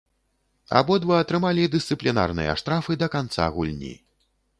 Абодва 0.77 1.15
атрымалі 1.23 1.65
дысцыплінарныя 1.75 2.55
штрафы 2.61 2.97
да 3.03 3.11
канца 3.17 3.45
гульні. 3.59 3.93